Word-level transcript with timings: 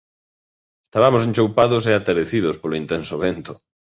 Estabamos 0.87 1.21
enchoupados 1.27 1.83
e 1.91 1.93
aterecidos 1.95 2.55
polo 2.61 2.79
intenso 2.83 3.15
vento. 3.25 3.53